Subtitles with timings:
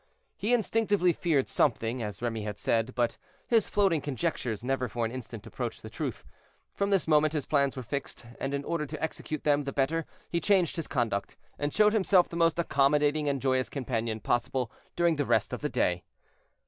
[0.35, 5.11] He instinctively feared something, as Remy had said, but his floating conjectures never for an
[5.11, 6.25] instant approached the truth.
[6.73, 10.07] From this moment his plans were fixed, and in order to execute them the better
[10.27, 15.17] he changed his conduct, and showed himself the most accommodating and joyous companion possible during
[15.17, 16.03] the rest of the day.